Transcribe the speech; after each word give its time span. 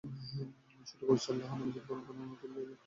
শুরু 0.87 1.03
করছি 1.07 1.27
আল্লাহর 1.31 1.49
নামে 1.51 1.65
যিনি 1.67 1.81
পরম 1.87 2.01
করুণাময়, 2.05 2.35
অতীব 2.35 2.51
দয়ালু। 2.53 2.73